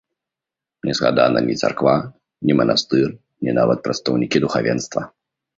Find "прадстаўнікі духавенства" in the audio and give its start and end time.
3.89-5.01